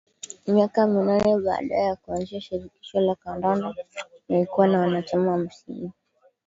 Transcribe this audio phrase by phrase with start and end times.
[0.47, 3.75] Miaka minane baada ya kuanzishwa Shirikisho la Kandanda
[4.29, 5.91] lilikuwa na wanachama hamsini